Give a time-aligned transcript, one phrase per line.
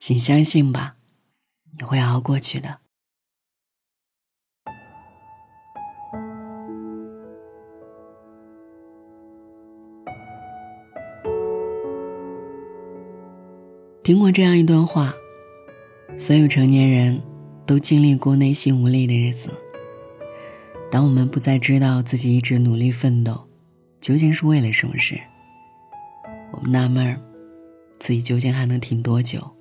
[0.00, 0.96] 请相信吧，
[1.78, 2.78] 你会熬过去的。
[14.02, 15.14] 听过这样一段话：
[16.16, 17.20] 所有成年人
[17.66, 19.50] 都经历过内心无力的日子。
[20.90, 23.38] 当我们不再知道自己一直努力奋斗，
[24.00, 25.20] 究竟是为了什么事，
[26.52, 27.20] 我们纳闷儿，
[27.98, 29.59] 自己究竟还能挺多久？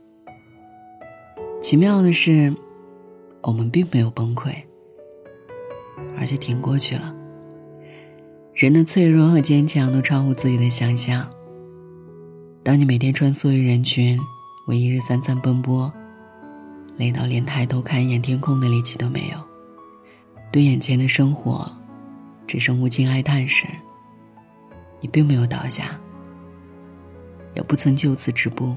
[1.62, 2.56] 奇妙的是，
[3.42, 4.56] 我们并没有崩溃，
[6.18, 7.14] 而且挺过去了。
[8.56, 11.30] 人的脆弱和坚强都超乎自己的想象。
[12.64, 14.18] 当你每天穿梭于人群，
[14.68, 15.92] 为一日三餐奔波，
[16.96, 19.38] 累到连抬头看一眼天空的力气都没有，
[20.52, 21.70] 对眼前的生活
[22.48, 23.68] 只剩无尽哀叹时，
[25.02, 26.00] 你并没有倒下，
[27.54, 28.76] 也不曾就此止步。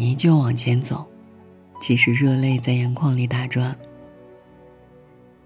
[0.00, 1.04] 你依旧往前走，
[1.80, 3.76] 即使热泪在眼眶里打转，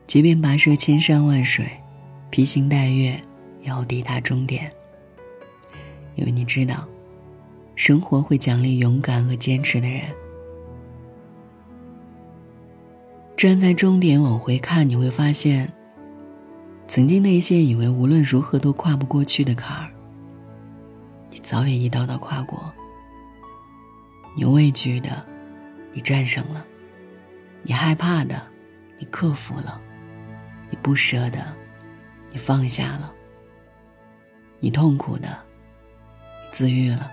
[0.06, 1.66] 即便跋涉千山万水，
[2.28, 3.18] 披星戴月，
[3.62, 4.70] 也要抵达终点。
[6.16, 6.86] 因为你知道，
[7.76, 10.02] 生活会奖励勇敢和坚持的人。
[13.34, 15.72] 站在终点往回看，你会发现，
[16.86, 19.90] 曾经那些以为无论如何都跨不过去的坎儿，
[21.30, 22.70] 你早已一道道跨过。
[24.34, 25.24] 你畏惧的，
[25.92, 26.62] 你战胜了；
[27.62, 28.40] 你害怕的，
[28.98, 29.78] 你克服了；
[30.70, 31.54] 你不舍的，
[32.30, 33.12] 你放下了；
[34.58, 35.28] 你痛苦的。
[36.50, 37.10] 自愈了。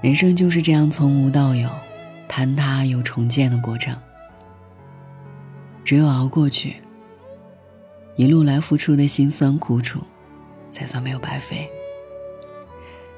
[0.00, 1.68] 人生就是这样从无到有，
[2.28, 3.94] 坍塌又重建的过程。
[5.84, 6.76] 只有熬过去，
[8.16, 10.00] 一路来付出的辛酸苦楚，
[10.70, 11.70] 才算没有白费。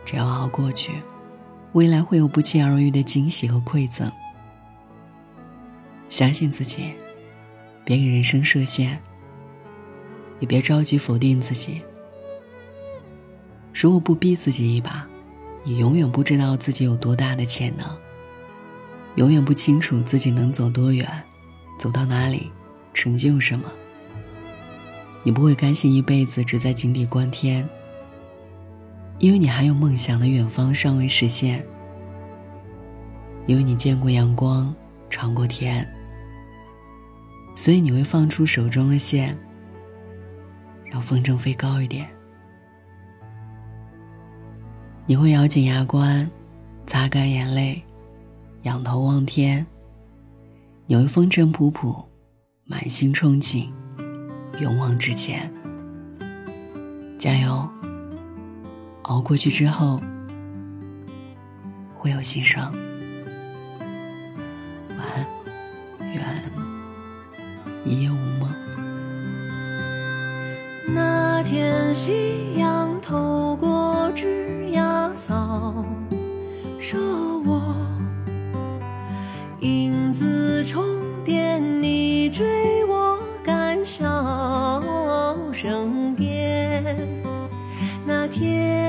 [0.04, 1.00] 只要熬过去，
[1.76, 4.10] 未来会有不期而遇的惊喜和馈赠。
[6.08, 6.94] 相信自己，
[7.84, 8.98] 别给人生设限，
[10.40, 11.82] 也别着急否定自己。
[13.74, 15.06] 如果不逼自己一把，
[15.64, 17.86] 你永远不知道自己有多大的潜能，
[19.16, 21.06] 永远不清楚自己能走多远，
[21.78, 22.50] 走到哪里，
[22.94, 23.70] 成就什么。
[25.22, 27.68] 你不会甘心一辈子只在井底观天，
[29.18, 31.64] 因为你还有梦想的远方尚未实现。
[33.46, 34.74] 因为你见过阳光，
[35.08, 35.88] 尝过甜，
[37.54, 39.38] 所以你会放出手中的线，
[40.84, 42.08] 让风筝飞高一点。
[45.06, 46.28] 你会咬紧牙关，
[46.86, 47.80] 擦干眼泪，
[48.62, 49.64] 仰头望天。
[50.86, 52.04] 你会风尘仆仆，
[52.64, 53.68] 满心憧憬，
[54.60, 55.48] 勇往直前。
[57.16, 57.68] 加油！
[59.06, 60.00] 熬过去之后，
[61.94, 62.60] 会有新生。
[64.98, 65.24] 晚安，
[66.12, 66.24] 愿
[67.84, 68.50] 一夜无梦。
[70.92, 75.14] 那天夕阳透过枝桠。
[75.14, 75.86] 扫
[76.78, 76.98] 射
[77.44, 77.62] 我，
[79.60, 80.84] 影子重
[81.24, 84.02] 叠，你追我赶，笑
[85.52, 86.84] 声变。
[88.04, 88.85] 那天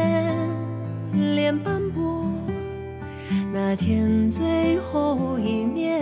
[3.78, 6.02] 天最后一面，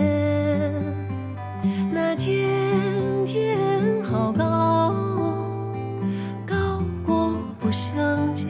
[1.92, 2.48] 那天
[3.26, 3.58] 天
[4.02, 4.94] 好高，
[6.46, 8.46] 高过不相见。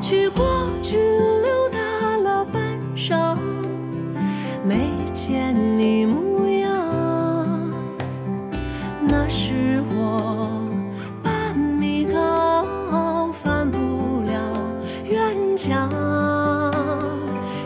[0.00, 0.44] 去过
[0.80, 3.36] 去，溜达了半晌，
[4.64, 6.01] 没见你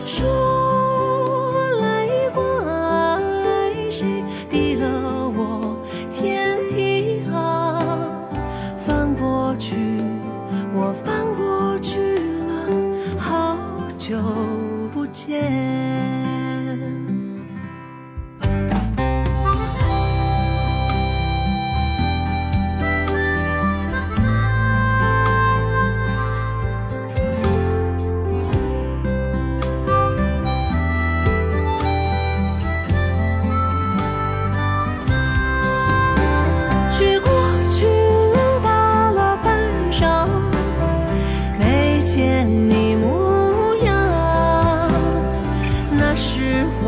[0.07, 0.36] 说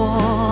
[0.09, 0.48] more.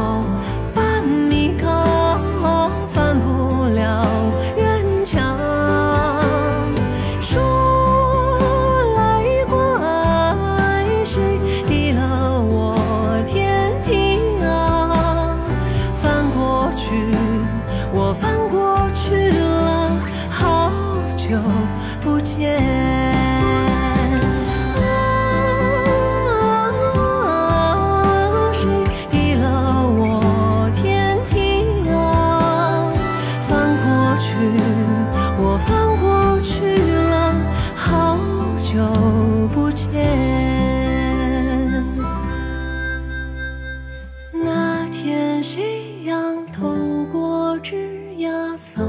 [48.17, 48.81] 枝桠扫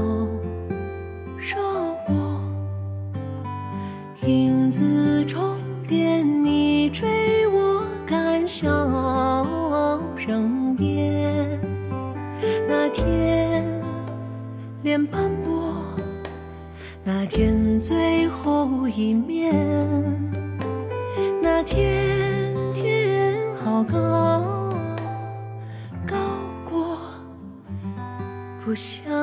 [1.37, 1.55] 射
[2.07, 2.41] 我，
[4.25, 5.55] 影子重
[5.87, 8.67] 叠，你追我赶，笑
[10.17, 11.61] 声边。
[12.67, 13.79] 那天
[14.81, 15.75] 脸斑驳，
[17.03, 19.53] 那天最后一面，
[21.39, 24.73] 那天天好高，
[26.07, 26.15] 高
[26.67, 26.97] 过
[28.65, 29.18] 不相见。